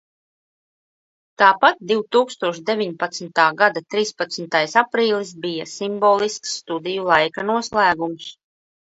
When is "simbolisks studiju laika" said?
5.73-7.45